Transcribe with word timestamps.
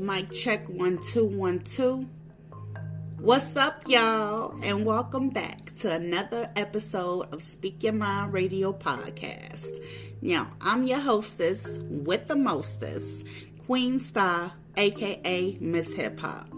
Mic 0.00 0.32
check 0.32 0.66
one 0.66 0.96
two 0.96 1.26
one 1.26 1.58
two. 1.58 2.08
What's 3.18 3.54
up, 3.54 3.82
y'all? 3.86 4.58
And 4.62 4.86
welcome 4.86 5.28
back 5.28 5.74
to 5.80 5.90
another 5.92 6.50
episode 6.56 7.28
of 7.34 7.42
Speak 7.42 7.82
Your 7.82 7.92
Mind 7.92 8.32
Radio 8.32 8.72
Podcast. 8.72 9.68
Now, 10.22 10.52
I'm 10.58 10.84
your 10.84 11.00
hostess 11.00 11.80
with 11.82 12.28
the 12.28 12.36
mostest, 12.36 13.26
Queen 13.66 14.00
Star, 14.00 14.54
aka 14.78 15.58
Miss 15.60 15.92
Hip 15.92 16.18
Hop. 16.20 16.48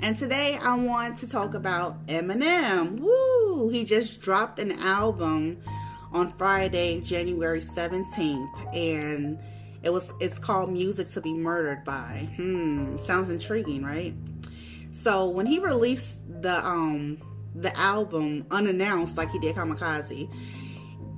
And 0.00 0.14
today 0.14 0.58
I 0.60 0.74
want 0.74 1.16
to 1.18 1.26
talk 1.26 1.54
about 1.54 2.06
Eminem. 2.06 3.00
Woo! 3.00 3.70
He 3.70 3.86
just 3.86 4.20
dropped 4.20 4.58
an 4.58 4.72
album 4.72 5.56
on 6.12 6.28
Friday, 6.34 7.00
January 7.00 7.60
17th, 7.60 8.76
and 8.76 9.38
it 9.82 9.90
was 9.90 10.12
it's 10.20 10.38
called 10.38 10.72
Music 10.72 11.08
to 11.08 11.20
be 11.20 11.32
Murdered 11.32 11.84
by. 11.84 12.28
Hmm, 12.36 12.98
sounds 12.98 13.30
intriguing, 13.30 13.84
right? 13.84 14.14
So 14.92 15.28
when 15.28 15.46
he 15.46 15.58
released 15.58 16.22
the 16.42 16.64
um 16.66 17.18
the 17.54 17.76
album 17.78 18.46
unannounced 18.50 19.16
like 19.16 19.30
he 19.30 19.38
did 19.38 19.54
Kamikaze, 19.56 20.32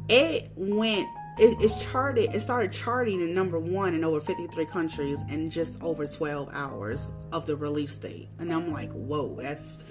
it 0.08 0.50
went 0.56 1.08
it, 1.38 1.56
it's 1.60 1.84
charted 1.84 2.34
it 2.34 2.40
started 2.40 2.72
charting 2.72 3.20
in 3.20 3.34
number 3.34 3.58
one 3.58 3.94
in 3.94 4.04
over 4.04 4.20
53 4.20 4.66
countries 4.66 5.22
in 5.30 5.50
just 5.50 5.82
over 5.82 6.06
12 6.06 6.50
hours 6.52 7.12
of 7.32 7.46
the 7.46 7.56
release 7.56 7.98
date. 7.98 8.28
And 8.38 8.52
I'm 8.52 8.72
like, 8.72 8.92
whoa, 8.92 9.36
that's 9.40 9.84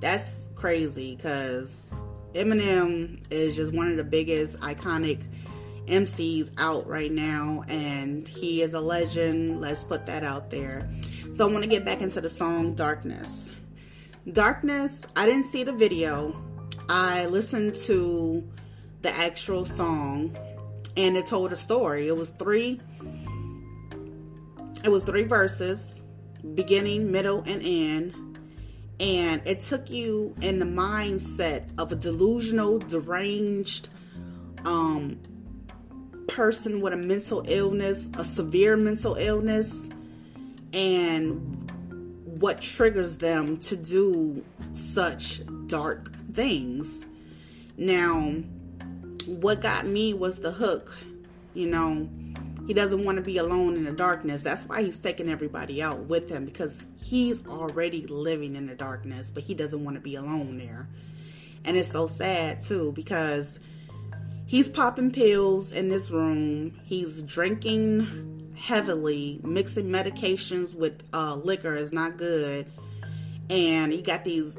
that's 0.00 0.48
crazy 0.56 1.14
because 1.16 1.96
Eminem 2.34 3.22
is 3.30 3.56
just 3.56 3.72
one 3.72 3.90
of 3.90 3.96
the 3.96 4.04
biggest 4.04 4.58
iconic 4.60 5.22
MCs 5.86 6.50
out 6.58 6.86
right 6.86 7.12
now, 7.12 7.64
and 7.68 8.26
he 8.26 8.62
is 8.62 8.74
a 8.74 8.80
legend. 8.80 9.60
Let's 9.60 9.84
put 9.84 10.06
that 10.06 10.24
out 10.24 10.50
there. 10.50 10.88
So 11.34 11.48
I 11.48 11.52
want 11.52 11.64
to 11.64 11.70
get 11.70 11.84
back 11.84 12.00
into 12.00 12.20
the 12.20 12.28
song 12.28 12.74
Darkness. 12.74 13.52
Darkness, 14.32 15.06
I 15.14 15.26
didn't 15.26 15.44
see 15.44 15.62
the 15.64 15.72
video. 15.72 16.34
I 16.88 17.26
listened 17.26 17.74
to 17.86 18.48
the 19.02 19.10
actual 19.10 19.64
song 19.64 20.36
and 20.96 21.16
it 21.16 21.26
told 21.26 21.52
a 21.52 21.56
story. 21.56 22.08
It 22.08 22.16
was 22.16 22.30
three 22.30 22.80
it 24.84 24.88
was 24.88 25.02
three 25.02 25.24
verses, 25.24 26.02
beginning, 26.54 27.10
middle, 27.10 27.42
and 27.46 27.62
end. 27.64 28.38
And 29.00 29.42
it 29.46 29.60
took 29.60 29.90
you 29.90 30.34
in 30.40 30.58
the 30.58 30.64
mindset 30.64 31.68
of 31.78 31.92
a 31.92 31.96
delusional, 31.96 32.78
deranged 32.78 33.88
um 34.64 35.20
person 36.28 36.80
with 36.80 36.92
a 36.92 36.96
mental 36.96 37.44
illness, 37.46 38.08
a 38.18 38.24
severe 38.24 38.76
mental 38.76 39.14
illness, 39.14 39.88
and 40.72 41.70
what 42.40 42.60
triggers 42.60 43.16
them 43.16 43.56
to 43.58 43.76
do 43.76 44.44
such 44.74 45.40
dark 45.66 46.12
things. 46.34 47.06
Now, 47.76 48.42
what 49.26 49.60
got 49.60 49.86
me 49.86 50.14
was 50.14 50.40
the 50.40 50.52
hook. 50.52 50.96
You 51.54 51.66
know, 51.68 52.08
he 52.66 52.74
doesn't 52.74 53.04
want 53.04 53.16
to 53.16 53.22
be 53.22 53.38
alone 53.38 53.76
in 53.76 53.84
the 53.84 53.92
darkness. 53.92 54.42
That's 54.42 54.64
why 54.64 54.82
he's 54.82 54.98
taking 54.98 55.30
everybody 55.30 55.82
out 55.82 56.00
with 56.04 56.28
him 56.28 56.44
because 56.44 56.84
he's 57.02 57.46
already 57.46 58.06
living 58.06 58.56
in 58.56 58.66
the 58.66 58.74
darkness, 58.74 59.30
but 59.30 59.42
he 59.42 59.54
doesn't 59.54 59.82
want 59.84 59.96
to 59.96 60.00
be 60.00 60.16
alone 60.16 60.58
there. 60.58 60.88
And 61.64 61.76
it's 61.76 61.90
so 61.90 62.06
sad 62.06 62.60
too 62.60 62.92
because 62.92 63.58
he's 64.46 64.68
popping 64.68 65.10
pills 65.10 65.72
in 65.72 65.88
this 65.88 66.10
room. 66.10 66.80
He's 66.84 67.22
drinking 67.22 68.54
heavily, 68.56 69.40
mixing 69.42 69.88
medications 69.88 70.74
with 70.74 71.02
uh, 71.12 71.34
liquor 71.36 71.74
is 71.74 71.92
not 71.92 72.16
good. 72.16 72.72
And 73.50 73.92
he 73.92 74.02
got 74.02 74.24
these 74.24 74.56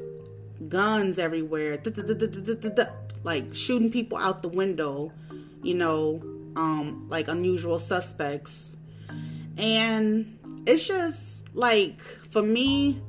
guns 0.68 1.18
everywhere, 1.18 1.78
like 3.22 3.54
shooting 3.54 3.90
people 3.90 4.18
out 4.18 4.42
the 4.42 4.48
window, 4.48 5.12
you 5.62 5.74
know, 5.74 6.22
um, 6.56 7.06
like 7.08 7.28
unusual 7.28 7.78
suspects. 7.78 8.76
And 9.56 10.38
it's 10.66 10.86
just 10.86 11.46
like, 11.54 12.00
for 12.00 12.42
me, 12.42 13.02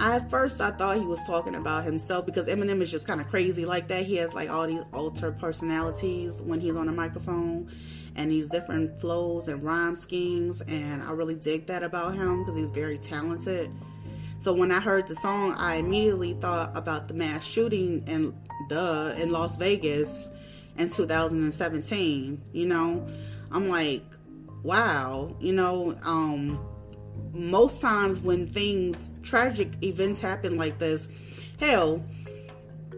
at 0.00 0.30
first 0.30 0.60
I 0.60 0.70
thought 0.72 0.98
he 0.98 1.04
was 1.04 1.24
talking 1.26 1.54
about 1.54 1.84
himself 1.84 2.26
because 2.26 2.46
Eminem 2.46 2.80
is 2.82 2.90
just 2.90 3.06
kind 3.06 3.20
of 3.20 3.28
crazy 3.28 3.64
like 3.64 3.88
that. 3.88 4.04
He 4.04 4.16
has 4.16 4.34
like 4.34 4.50
all 4.50 4.66
these 4.66 4.82
alter 4.92 5.32
personalities 5.32 6.42
when 6.42 6.60
he's 6.60 6.76
on 6.76 6.88
a 6.88 6.92
microphone 6.92 7.70
and 8.14 8.30
these 8.30 8.48
different 8.48 9.00
flows 9.00 9.48
and 9.48 9.62
rhyme 9.62 9.96
schemes 9.96 10.60
and 10.62 11.02
I 11.02 11.12
really 11.12 11.36
dig 11.36 11.66
that 11.66 11.82
about 11.82 12.14
him 12.14 12.40
because 12.40 12.56
he's 12.56 12.70
very 12.70 12.98
talented. 12.98 13.70
So 14.38 14.52
when 14.52 14.70
I 14.70 14.80
heard 14.80 15.08
the 15.08 15.16
song, 15.16 15.54
I 15.56 15.76
immediately 15.76 16.34
thought 16.34 16.76
about 16.76 17.08
the 17.08 17.14
mass 17.14 17.44
shooting 17.44 18.06
in 18.06 18.34
duh 18.68 19.14
in 19.16 19.30
Las 19.30 19.56
Vegas 19.56 20.28
in 20.76 20.88
2017, 20.88 22.42
you 22.52 22.66
know. 22.66 23.06
I'm 23.50 23.68
like, 23.68 24.04
wow, 24.62 25.34
you 25.40 25.52
know, 25.52 25.96
um 26.02 26.58
most 27.32 27.80
times 27.80 28.20
when 28.20 28.46
things 28.48 29.12
tragic 29.22 29.70
events 29.82 30.20
happen 30.20 30.56
like 30.56 30.78
this 30.78 31.08
hell 31.58 32.02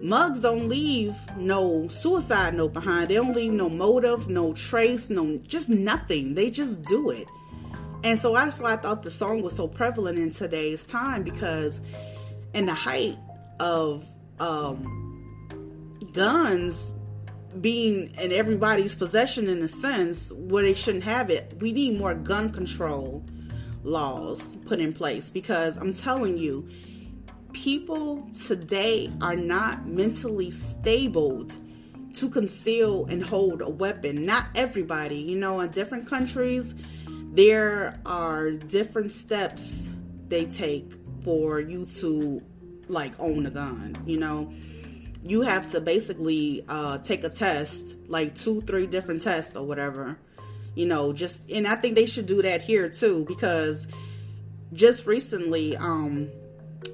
mugs 0.03 0.43
don't 0.43 0.69
leave 0.69 1.15
no 1.37 1.89
suicide 1.89 2.55
note 2.55 2.73
behind. 2.73 3.09
They 3.09 3.15
don't 3.15 3.34
leave 3.34 3.53
no 3.53 3.69
motive 3.69 4.28
no 4.28 4.53
trace 4.53 5.11
no 5.11 5.39
just 5.39 5.69
nothing. 5.69 6.34
They 6.34 6.51
just 6.51 6.83
do 6.83 7.11
it. 7.11 7.28
And 8.05 8.19
so 8.19 8.33
that's 8.33 8.59
why 8.59 8.75
i 8.75 8.77
thought 8.77 9.03
the 9.03 9.11
song 9.11 9.43
was 9.43 9.57
so 9.57 9.67
prevalent 9.67 10.19
in 10.19 10.31
today's 10.31 10.87
time 10.87 11.23
because 11.23 11.81
in 12.55 12.67
the 12.67 12.75
height 12.75 13.19
of 13.61 14.07
um, 14.39 14.95
guns 16.12 16.95
being 17.61 18.15
in 18.21 18.31
everybody's 18.31 18.95
possession 18.95 19.49
in 19.49 19.61
a 19.62 19.69
sense 19.69 20.33
where 20.33 20.62
they 20.62 20.75
shouldn't 20.75 21.03
have 21.03 21.28
it 21.28 21.55
we 21.61 21.73
need 21.73 21.99
more 21.99 22.15
gun 22.15 22.53
control 22.53 23.25
laws 23.88 24.56
put 24.66 24.81
in 24.81 24.93
place 24.93 25.31
because 25.31 25.76
I'm 25.76 25.93
telling 25.93 26.37
you, 26.37 26.69
people 27.53 28.28
today 28.47 29.10
are 29.21 29.37
not 29.37 29.87
mentally 29.87 30.50
stable 30.50 31.47
to 32.15 32.28
conceal 32.28 33.06
and 33.06 33.22
hold 33.22 33.62
a 33.62 33.69
weapon. 33.69 34.25
Not 34.25 34.47
everybody, 34.54 35.19
you 35.19 35.37
know, 35.37 35.60
in 35.60 35.71
different 35.71 36.06
countries, 36.06 36.75
there 37.32 37.98
are 38.06 38.50
different 38.50 39.12
steps 39.12 39.91
they 40.28 40.47
take 40.47 40.93
for 41.22 41.60
you 41.60 41.87
to 41.87 42.43
like 42.88 43.12
own 43.19 43.47
a 43.47 43.50
gun, 43.50 43.94
you 44.06 44.19
know. 44.19 44.53
You 45.22 45.43
have 45.43 45.71
to 45.72 45.81
basically 45.81 46.65
uh, 46.69 46.98
take 46.98 47.25
a 47.25 47.28
test, 47.28 47.97
like 48.06 48.34
two, 48.34 48.60
three 48.62 48.87
different 48.87 49.22
tests 49.22 49.56
or 49.56 49.66
whatever 49.66 50.19
you 50.78 50.87
know 50.87 51.12
just 51.12 51.50
and 51.50 51.66
i 51.66 51.75
think 51.75 51.94
they 51.94 52.06
should 52.06 52.27
do 52.27 52.41
that 52.41 52.62
here 52.62 52.89
too 52.89 53.25
because 53.27 53.87
just 54.72 55.06
recently 55.06 55.77
um 55.77 56.31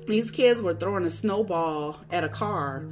these 0.07 0.31
kids 0.31 0.61
were 0.61 0.75
throwing 0.75 1.05
a 1.05 1.11
snowball 1.11 1.99
at 2.11 2.25
a 2.25 2.29
car. 2.29 2.87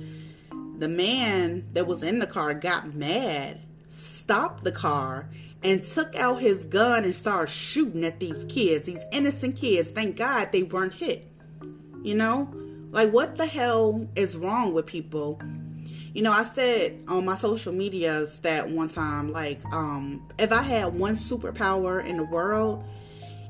The 0.78 0.88
man 0.88 1.68
that 1.72 1.86
was 1.86 2.02
in 2.02 2.18
the 2.18 2.26
car 2.26 2.54
got 2.54 2.94
mad 2.94 3.60
stopped 3.88 4.64
the 4.64 4.72
car 4.72 5.28
and 5.62 5.82
took 5.82 6.16
out 6.16 6.40
his 6.40 6.64
gun 6.64 7.04
and 7.04 7.14
started 7.14 7.52
shooting 7.52 8.04
at 8.04 8.18
these 8.18 8.44
kids 8.46 8.86
these 8.86 9.04
innocent 9.12 9.56
kids. 9.56 9.92
Thank 9.92 10.16
god 10.16 10.50
they 10.52 10.62
weren't 10.62 10.94
hit 10.94 11.28
you 12.02 12.14
know? 12.14 12.48
Like 12.90 13.12
what 13.12 13.36
the 13.36 13.46
hell 13.46 14.08
is 14.16 14.36
wrong 14.36 14.74
with 14.74 14.86
people 14.86 15.40
you 16.14 16.22
know, 16.22 16.32
I 16.32 16.42
said 16.42 17.04
on 17.08 17.24
my 17.24 17.34
social 17.34 17.72
medias 17.72 18.40
that 18.40 18.68
one 18.68 18.88
time, 18.88 19.32
like, 19.32 19.60
um, 19.72 20.28
if 20.38 20.52
I 20.52 20.62
had 20.62 20.94
one 20.94 21.14
superpower 21.14 22.04
in 22.04 22.18
the 22.18 22.24
world, 22.24 22.84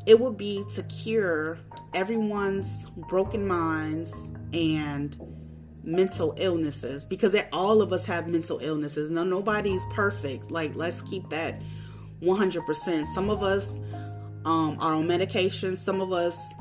it 0.06 0.20
would 0.20 0.36
be 0.36 0.64
to 0.74 0.82
cure 0.84 1.58
everyone's 1.94 2.88
broken 3.08 3.46
minds 3.46 4.30
and 4.52 5.16
mental 5.84 6.34
illnesses 6.36 7.06
because 7.06 7.36
all 7.52 7.82
of 7.82 7.92
us 7.92 8.04
have 8.06 8.28
mental 8.28 8.58
illnesses. 8.60 9.10
No, 9.10 9.24
nobody's 9.24 9.84
perfect. 9.90 10.50
Like, 10.50 10.74
let's 10.76 11.02
keep 11.02 11.28
that 11.30 11.60
100%. 12.22 13.06
Some 13.08 13.28
of 13.28 13.42
us 13.42 13.80
um, 14.44 14.76
are 14.80 14.94
on 14.94 15.06
medication. 15.06 15.76
Some 15.76 16.00
of 16.00 16.12
us 16.12 16.52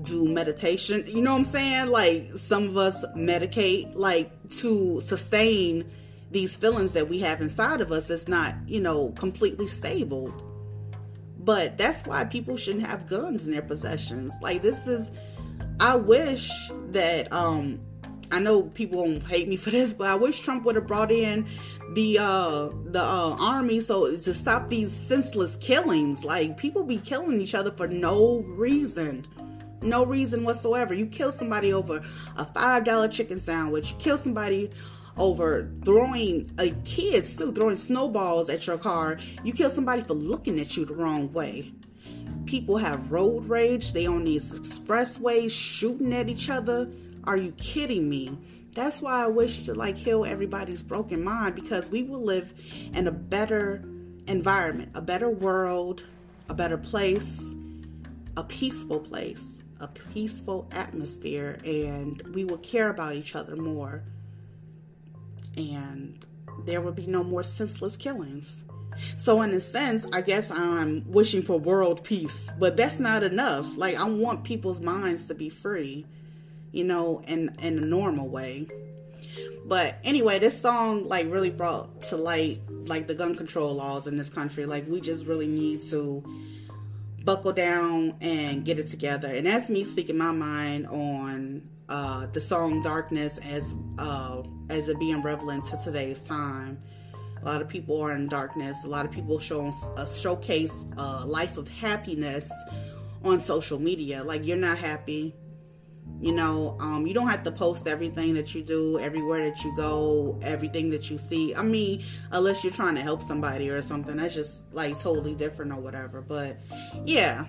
do 0.00 0.26
meditation. 0.26 1.04
You 1.06 1.20
know 1.20 1.32
what 1.32 1.38
I'm 1.38 1.44
saying? 1.44 1.88
Like 1.88 2.30
some 2.36 2.64
of 2.64 2.76
us 2.76 3.04
medicate 3.16 3.92
like 3.94 4.30
to 4.60 5.00
sustain 5.00 5.90
these 6.30 6.56
feelings 6.56 6.94
that 6.94 7.08
we 7.08 7.20
have 7.20 7.42
inside 7.42 7.82
of 7.82 7.92
us 7.92 8.08
It's 8.08 8.26
not, 8.26 8.54
you 8.66 8.80
know, 8.80 9.10
completely 9.10 9.66
stable. 9.66 10.32
But 11.38 11.76
that's 11.76 12.06
why 12.06 12.24
people 12.24 12.56
shouldn't 12.56 12.86
have 12.86 13.06
guns 13.06 13.46
in 13.46 13.52
their 13.52 13.62
possessions. 13.62 14.32
Like 14.40 14.62
this 14.62 14.86
is 14.86 15.10
I 15.80 15.96
wish 15.96 16.50
that 16.90 17.32
um 17.32 17.80
I 18.30 18.38
know 18.38 18.62
people 18.62 19.00
won't 19.00 19.22
hate 19.24 19.46
me 19.46 19.56
for 19.56 19.68
this, 19.68 19.92
but 19.92 20.06
I 20.06 20.14
wish 20.14 20.40
Trump 20.40 20.64
would 20.64 20.76
have 20.76 20.86
brought 20.86 21.12
in 21.12 21.46
the 21.92 22.18
uh 22.18 22.70
the 22.84 23.02
uh, 23.02 23.36
army 23.38 23.80
so 23.80 24.16
to 24.16 24.32
stop 24.32 24.68
these 24.68 24.90
senseless 24.90 25.56
killings. 25.56 26.24
Like 26.24 26.56
people 26.56 26.84
be 26.84 26.96
killing 26.96 27.40
each 27.40 27.54
other 27.54 27.72
for 27.72 27.88
no 27.88 28.38
reason. 28.38 29.26
No 29.82 30.04
reason 30.04 30.44
whatsoever. 30.44 30.94
You 30.94 31.06
kill 31.06 31.32
somebody 31.32 31.72
over 31.72 32.04
a 32.36 32.44
five 32.44 32.84
dollar 32.84 33.08
chicken 33.08 33.40
sandwich. 33.40 33.96
Kill 33.98 34.18
somebody 34.18 34.70
over 35.16 35.70
throwing 35.84 36.50
a 36.58 36.70
kids 36.84 37.36
too, 37.36 37.52
throwing 37.52 37.76
snowballs 37.76 38.48
at 38.48 38.66
your 38.66 38.78
car. 38.78 39.18
You 39.44 39.52
kill 39.52 39.70
somebody 39.70 40.02
for 40.02 40.14
looking 40.14 40.58
at 40.60 40.76
you 40.76 40.84
the 40.84 40.94
wrong 40.94 41.32
way. 41.32 41.72
People 42.46 42.76
have 42.78 43.10
road 43.10 43.48
rage. 43.48 43.92
They 43.92 44.06
on 44.06 44.24
these 44.24 44.52
expressways 44.52 45.50
shooting 45.50 46.12
at 46.12 46.28
each 46.28 46.48
other. 46.48 46.90
Are 47.24 47.36
you 47.36 47.52
kidding 47.52 48.08
me? 48.08 48.36
That's 48.74 49.02
why 49.02 49.24
I 49.24 49.26
wish 49.26 49.64
to 49.66 49.74
like 49.74 49.96
heal 49.96 50.24
everybody's 50.24 50.82
broken 50.82 51.22
mind 51.22 51.54
because 51.54 51.90
we 51.90 52.02
will 52.02 52.22
live 52.22 52.54
in 52.94 53.06
a 53.06 53.12
better 53.12 53.84
environment, 54.26 54.92
a 54.94 55.02
better 55.02 55.28
world, 55.28 56.02
a 56.48 56.54
better 56.54 56.78
place, 56.78 57.54
a 58.36 58.44
peaceful 58.44 59.00
place, 59.00 59.61
a 59.82 59.88
peaceful 59.88 60.66
atmosphere, 60.72 61.58
and 61.64 62.22
we 62.34 62.44
will 62.44 62.58
care 62.58 62.88
about 62.88 63.14
each 63.14 63.34
other 63.34 63.56
more. 63.56 64.02
And 65.56 66.24
there 66.64 66.80
will 66.80 66.92
be 66.92 67.06
no 67.06 67.22
more 67.22 67.42
senseless 67.42 67.96
killings. 67.96 68.64
So, 69.18 69.42
in 69.42 69.50
a 69.52 69.60
sense, 69.60 70.06
I 70.12 70.22
guess 70.22 70.50
I'm 70.50 71.04
wishing 71.10 71.42
for 71.42 71.58
world 71.58 72.04
peace, 72.04 72.50
but 72.58 72.76
that's 72.76 73.00
not 73.00 73.22
enough. 73.22 73.76
Like, 73.76 73.98
I 73.98 74.04
want 74.04 74.44
people's 74.44 74.80
minds 74.80 75.26
to 75.26 75.34
be 75.34 75.50
free 75.50 76.06
you 76.72 76.84
know, 76.84 77.22
in 77.26 77.54
in 77.60 77.78
a 77.78 77.82
normal 77.82 78.28
way. 78.28 78.66
But 79.64 79.98
anyway, 80.02 80.38
this 80.38 80.60
song 80.60 81.06
like 81.06 81.30
really 81.30 81.50
brought 81.50 82.02
to 82.02 82.16
light 82.16 82.60
like 82.86 83.06
the 83.06 83.14
gun 83.14 83.36
control 83.36 83.74
laws 83.74 84.06
in 84.06 84.16
this 84.16 84.28
country. 84.28 84.66
Like 84.66 84.88
we 84.88 85.00
just 85.00 85.26
really 85.26 85.46
need 85.46 85.82
to 85.82 86.24
buckle 87.24 87.52
down 87.52 88.14
and 88.20 88.64
get 88.64 88.78
it 88.78 88.88
together. 88.88 89.28
And 89.28 89.46
that's 89.46 89.70
me 89.70 89.84
speaking 89.84 90.18
my 90.18 90.32
mind 90.32 90.86
on 90.88 91.68
uh, 91.88 92.26
the 92.32 92.40
song 92.40 92.82
"Darkness" 92.82 93.38
as 93.38 93.74
uh, 93.98 94.42
as 94.70 94.88
it 94.88 94.98
being 94.98 95.22
relevant 95.22 95.64
to 95.66 95.78
today's 95.84 96.22
time. 96.22 96.82
A 97.42 97.44
lot 97.44 97.60
of 97.60 97.68
people 97.68 98.00
are 98.00 98.14
in 98.14 98.28
darkness. 98.28 98.84
A 98.84 98.88
lot 98.88 99.04
of 99.04 99.10
people 99.10 99.38
show 99.38 99.72
uh, 99.96 100.06
showcase 100.06 100.86
a 100.96 101.26
life 101.26 101.56
of 101.56 101.68
happiness 101.68 102.52
on 103.24 103.40
social 103.40 103.78
media. 103.78 104.22
Like 104.22 104.46
you're 104.46 104.56
not 104.56 104.78
happy, 104.78 105.34
you 106.20 106.32
know, 106.32 106.76
um, 106.78 107.06
you 107.06 107.14
don't 107.14 107.28
have 107.28 107.42
to 107.42 107.50
post 107.50 107.88
everything 107.88 108.34
that 108.34 108.54
you 108.54 108.62
do, 108.62 108.98
everywhere 108.98 109.50
that 109.50 109.64
you 109.64 109.74
go, 109.76 110.38
everything 110.42 110.90
that 110.90 111.10
you 111.10 111.18
see. 111.18 111.54
I 111.54 111.62
mean, 111.62 112.04
unless 112.30 112.62
you're 112.62 112.72
trying 112.72 112.94
to 112.94 113.00
help 113.00 113.22
somebody 113.22 113.68
or 113.70 113.82
something, 113.82 114.16
that's 114.16 114.34
just 114.34 114.72
like 114.72 114.98
totally 115.00 115.34
different 115.34 115.72
or 115.72 115.80
whatever. 115.80 116.20
But 116.20 116.58
yeah, 117.04 117.46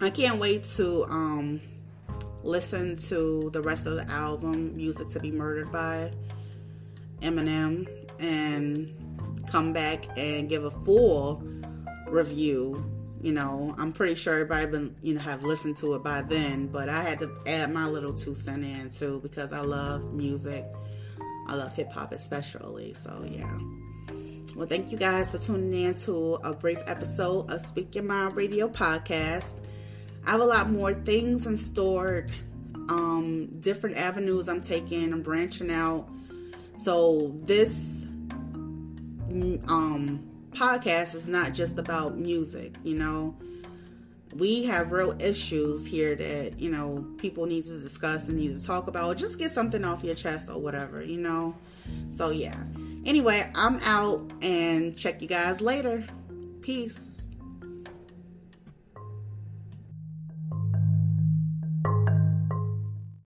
I 0.00 0.10
can't 0.10 0.38
wait 0.38 0.64
to 0.76 1.04
um, 1.06 1.60
listen 2.44 2.96
to 2.96 3.50
the 3.52 3.60
rest 3.60 3.86
of 3.86 3.96
the 3.96 4.08
album, 4.08 4.76
Music 4.76 5.08
to 5.10 5.20
Be 5.20 5.32
Murdered 5.32 5.72
by 5.72 6.12
Eminem, 7.20 7.88
and 8.20 9.44
come 9.48 9.72
back 9.72 10.06
and 10.16 10.48
give 10.48 10.64
a 10.64 10.70
full 10.70 11.42
review 12.06 12.91
you 13.22 13.32
know, 13.32 13.74
I'm 13.78 13.92
pretty 13.92 14.16
sure 14.16 14.34
everybody 14.34 14.66
been, 14.66 14.96
you 15.00 15.14
know, 15.14 15.20
have 15.20 15.44
listened 15.44 15.76
to 15.78 15.94
it 15.94 16.02
by 16.02 16.22
then, 16.22 16.66
but 16.66 16.88
I 16.88 17.02
had 17.02 17.20
to 17.20 17.30
add 17.46 17.72
my 17.72 17.86
little 17.86 18.12
two 18.12 18.34
cent 18.34 18.64
in 18.64 18.90
too 18.90 19.20
because 19.22 19.52
I 19.52 19.60
love 19.60 20.12
music. 20.12 20.66
I 21.46 21.54
love 21.54 21.72
hip 21.72 21.92
hop 21.92 22.12
especially. 22.12 22.94
So 22.94 23.24
yeah. 23.30 23.58
Well, 24.56 24.66
thank 24.66 24.90
you 24.90 24.98
guys 24.98 25.30
for 25.30 25.38
tuning 25.38 25.84
in 25.84 25.94
to 25.94 26.34
a 26.42 26.52
brief 26.52 26.80
episode 26.86 27.48
of 27.50 27.60
Speak 27.60 27.94
Your 27.94 28.04
Mind 28.04 28.34
Radio 28.34 28.68
podcast. 28.68 29.64
I 30.26 30.32
have 30.32 30.40
a 30.40 30.44
lot 30.44 30.68
more 30.68 30.92
things 30.92 31.46
in 31.46 31.56
store, 31.56 32.26
um, 32.88 33.46
different 33.60 33.96
avenues 33.96 34.48
I'm 34.48 34.60
taking. 34.60 35.12
I'm 35.12 35.22
branching 35.22 35.70
out. 35.70 36.08
So 36.76 37.32
this 37.36 38.04
um 39.68 40.31
podcast 40.52 41.14
is 41.14 41.26
not 41.26 41.52
just 41.52 41.78
about 41.78 42.18
music, 42.18 42.74
you 42.84 42.96
know. 42.96 43.34
We 44.34 44.64
have 44.64 44.92
real 44.92 45.14
issues 45.20 45.84
here 45.84 46.14
that, 46.14 46.58
you 46.58 46.70
know, 46.70 47.04
people 47.18 47.44
need 47.44 47.66
to 47.66 47.78
discuss 47.80 48.28
and 48.28 48.38
need 48.38 48.58
to 48.58 48.64
talk 48.64 48.86
about 48.86 49.10
or 49.10 49.14
just 49.14 49.38
get 49.38 49.50
something 49.50 49.84
off 49.84 50.02
your 50.02 50.14
chest 50.14 50.48
or 50.48 50.58
whatever, 50.58 51.02
you 51.02 51.18
know. 51.18 51.54
So, 52.10 52.30
yeah. 52.30 52.56
Anyway, 53.04 53.50
I'm 53.54 53.78
out 53.80 54.32
and 54.40 54.96
check 54.96 55.20
you 55.20 55.28
guys 55.28 55.60
later. 55.60 56.04
Peace. 56.62 57.21